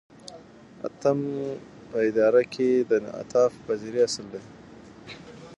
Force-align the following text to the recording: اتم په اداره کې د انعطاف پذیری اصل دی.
اتم 0.87 1.19
په 1.89 1.97
اداره 2.09 2.41
کې 2.53 2.69
د 2.89 2.91
انعطاف 3.01 3.51
پذیری 3.65 3.99
اصل 4.07 4.25
دی. 4.33 4.41